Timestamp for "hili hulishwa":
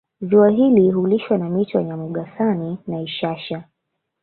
0.49-1.37